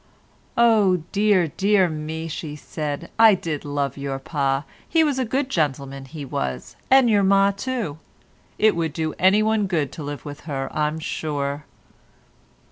"Oh, 0.57 1.03
dear, 1.11 1.45
dear 1.49 1.87
me," 1.87 2.27
she 2.27 2.55
said, 2.55 3.11
"I 3.19 3.35
did 3.35 3.63
love 3.63 3.97
your 3.99 4.17
pa; 4.17 4.63
he 4.89 5.03
was 5.03 5.19
a 5.19 5.25
good 5.25 5.47
gentleman, 5.47 6.05
he 6.05 6.25
was, 6.25 6.75
and 6.89 7.07
your 7.07 7.21
ma 7.21 7.51
too; 7.51 7.99
it 8.57 8.75
would 8.75 8.93
do 8.93 9.13
anyone 9.19 9.67
good 9.67 9.91
to 9.91 10.03
live 10.03 10.25
with 10.25 10.39
her, 10.49 10.71
I'm 10.75 10.97
sure." 10.97 11.65